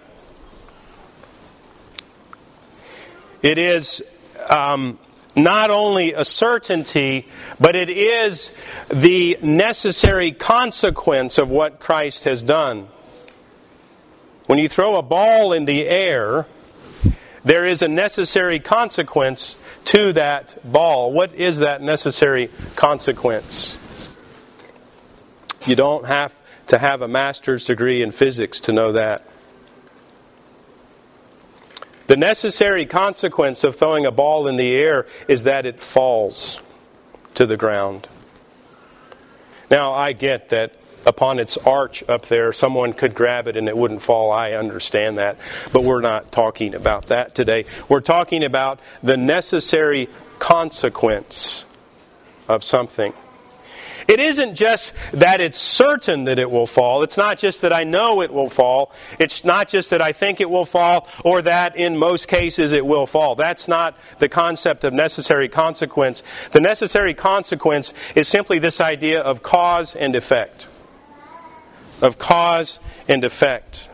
[3.43, 4.03] It is
[4.49, 4.99] um,
[5.39, 7.27] not only a certainty,
[7.59, 8.53] but it is
[8.89, 12.89] the necessary consequence of what Christ has done.
[14.47, 16.47] When you throw a ball in the air,
[17.45, 21.13] there is a necessary consequence to that ball.
[21.13, 23.79] What is that necessary consequence?
[25.67, 26.35] You don't have
[26.69, 29.27] to have a master's degree in physics to know that.
[32.09, 36.59] The necessary consequence of throwing a ball in the air is that it falls
[37.35, 38.09] to the ground.
[39.71, 40.73] Now, I get that
[41.05, 44.33] upon its arch up there, someone could grab it and it wouldn't fall.
[44.33, 45.37] I understand that.
[45.71, 47.67] But we're not talking about that today.
[47.91, 51.67] We're talking about the necessary consequence
[52.49, 53.13] of something.
[54.09, 57.03] It isn't just that it's certain that it will fall.
[57.03, 58.91] It's not just that I know it will fall.
[59.19, 62.87] It's not just that I think it will fall or that in most cases it
[62.87, 63.35] will fall.
[63.35, 66.23] That's not the concept of necessary consequence.
[66.53, 70.69] The necessary consequence is simply this idea of cause and effect.
[72.01, 73.91] Of cause and effect.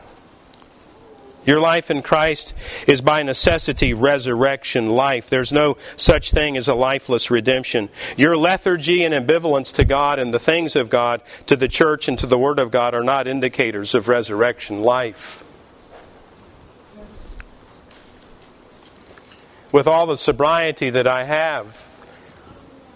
[1.45, 2.53] Your life in Christ
[2.87, 5.29] is by necessity resurrection life.
[5.29, 7.89] There's no such thing as a lifeless redemption.
[8.17, 12.17] Your lethargy and ambivalence to God and the things of God, to the church and
[12.19, 15.43] to the Word of God, are not indicators of resurrection life.
[19.71, 21.84] With all the sobriety that I have,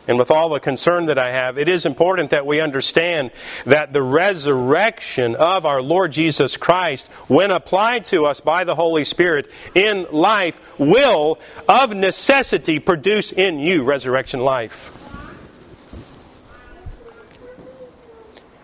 [0.10, 3.30] and with all the concern that I have, it is important that we understand
[3.66, 9.04] that the resurrection of our Lord Jesus Christ, when applied to us by the Holy
[9.04, 11.38] Spirit in life, will
[11.68, 14.92] of necessity produce in you resurrection life.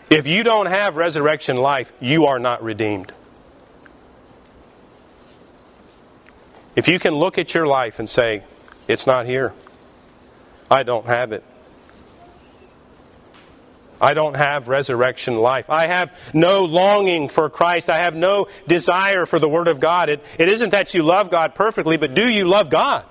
[0.10, 3.14] If you don't have resurrection life, you are not redeemed.
[6.76, 8.44] If you can look at your life and say,
[8.88, 9.54] it's not here.
[10.70, 11.44] I don't have it.
[14.00, 15.70] I don't have resurrection life.
[15.70, 17.90] I have no longing for Christ.
[17.90, 20.10] I have no desire for the Word of God.
[20.10, 23.06] It, it isn't that you love God perfectly, but do you love God?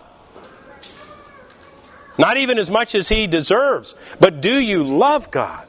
[2.18, 5.66] Not even as much as He deserves, but do you love God?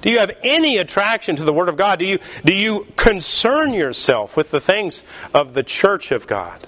[0.00, 1.98] Do you have any attraction to the Word of God?
[1.98, 5.02] Do you, do you concern yourself with the things
[5.34, 6.66] of the church of God?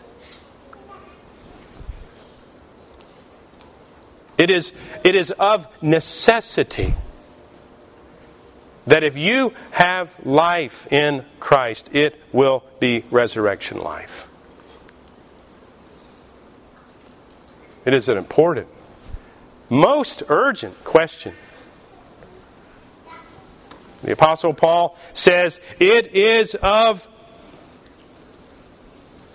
[4.41, 4.73] It is,
[5.05, 6.95] it is of necessity
[8.87, 14.27] that if you have life in Christ, it will be resurrection life.
[17.85, 18.69] It is an important
[19.69, 21.35] most urgent question.
[24.03, 27.07] The Apostle Paul says, It is of,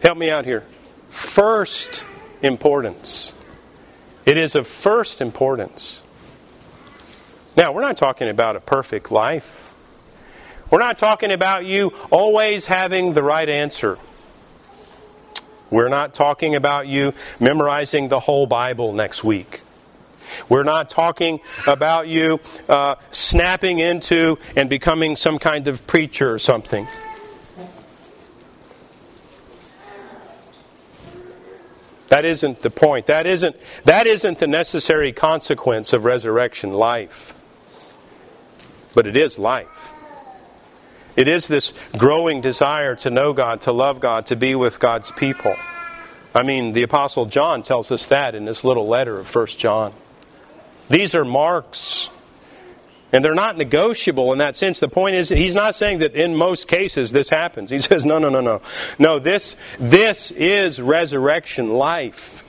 [0.01, 0.65] help me out here,
[1.09, 2.03] first
[2.41, 3.34] importance.
[4.25, 6.01] It is of first importance.
[7.55, 9.49] Now, we're not talking about a perfect life.
[10.71, 13.97] We're not talking about you always having the right answer.
[15.69, 19.61] We're not talking about you memorizing the whole Bible next week.
[20.49, 26.39] We're not talking about you uh, snapping into and becoming some kind of preacher or
[26.39, 26.87] something.
[32.09, 33.07] That isn't the point.
[33.07, 37.33] That isn't, that isn't the necessary consequence of resurrection life.
[38.93, 39.91] But it is life.
[41.15, 45.11] It is this growing desire to know God, to love God, to be with God's
[45.11, 45.55] people.
[46.33, 49.93] I mean, the Apostle John tells us that in this little letter of 1 John.
[50.89, 52.09] These are marks.
[53.11, 54.79] And they're not negotiable in that sense.
[54.79, 57.69] The point is, he's not saying that in most cases this happens.
[57.69, 58.61] He says, no, no, no, no.
[58.99, 62.43] No, this, this is resurrection life.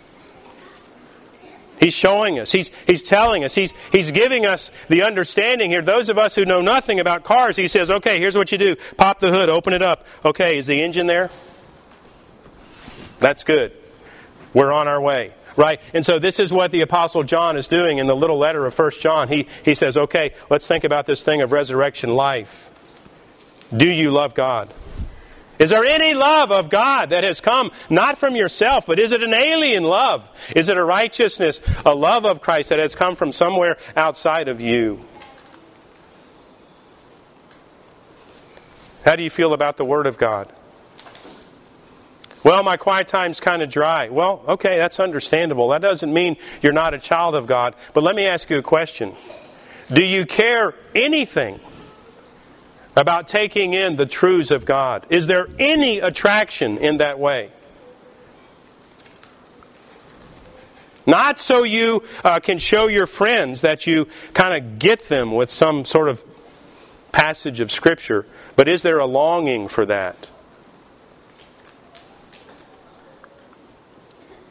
[1.79, 2.51] He's showing us.
[2.51, 3.55] He's, he's telling us.
[3.55, 5.83] He's, he's giving us the understanding here.
[5.83, 8.77] Those of us who know nothing about cars, he says, okay, here's what you do.
[8.97, 10.07] Pop the hood, open it up.
[10.25, 11.31] Okay, is the engine there?
[13.21, 13.73] That's good.
[14.55, 15.81] We're on our way right?
[15.95, 18.75] And so this is what the Apostle John is doing in the little letter of
[18.75, 19.29] First John.
[19.29, 22.71] He, he says, okay, let's think about this thing of resurrection life.
[23.75, 24.73] Do you love God?
[25.59, 29.23] Is there any love of God that has come not from yourself, but is it
[29.23, 30.29] an alien love?
[30.55, 34.61] Is it a righteousness, a love of Christ that has come from somewhere outside of
[34.61, 35.03] you?
[39.05, 40.53] How do you feel about the Word of God?
[42.45, 44.09] Well, my quiet time's kind of dry.
[44.09, 45.70] Well, okay, that's understandable.
[45.70, 47.74] That doesn't mean you're not a child of God.
[47.93, 49.14] But let me ask you a question.
[49.93, 51.61] Do you care anything
[52.97, 55.07] about taking in the truths of God?
[55.11, 57.51] Is there any attraction in that way?
[61.07, 65.51] Not so you uh, can show your friends that you kind of get them with
[65.51, 66.24] some sort of
[67.12, 68.26] passage of Scripture,
[68.57, 70.30] but is there a longing for that?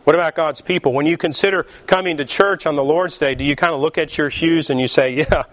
[0.06, 0.94] What about God's people?
[0.94, 3.98] When you consider coming to church on the Lord's Day, do you kind of look
[3.98, 5.44] at your shoes and you say, yeah,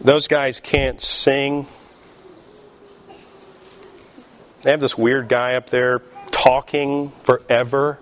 [0.00, 1.66] those guys can't sing?
[4.62, 6.00] They have this weird guy up there
[6.30, 7.98] talking forever.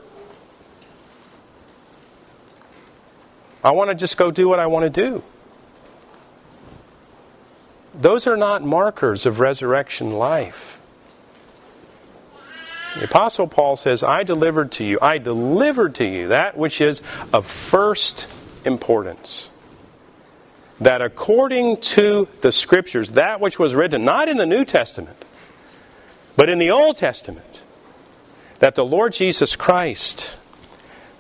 [3.65, 5.25] I want to just go do what I want to do.
[7.93, 10.80] Those are not markers of resurrection life.
[12.97, 17.03] The Apostle Paul says, I delivered to you, I delivered to you that which is
[17.33, 18.27] of first
[18.65, 19.51] importance.
[20.81, 25.25] That according to the Scriptures, that which was written, not in the New Testament,
[26.37, 27.61] but in the Old Testament,
[28.59, 30.37] that the Lord Jesus Christ,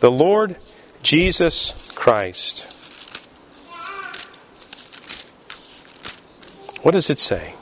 [0.00, 0.58] the Lord
[1.02, 2.66] Jesus Christ,
[6.82, 7.54] what does it say?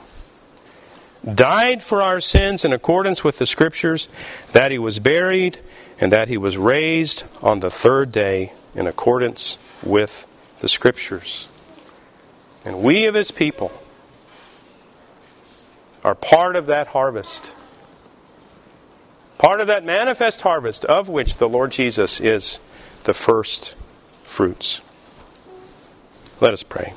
[1.23, 4.07] Died for our sins in accordance with the Scriptures,
[4.53, 5.59] that he was buried,
[5.99, 10.25] and that he was raised on the third day in accordance with
[10.61, 11.47] the Scriptures.
[12.63, 13.71] And we of his people
[16.03, 17.51] are part of that harvest.
[19.37, 22.59] Part of that manifest harvest of which the Lord Jesus is
[23.05, 23.73] the first
[24.23, 24.81] fruits.
[26.41, 26.93] Let us pray.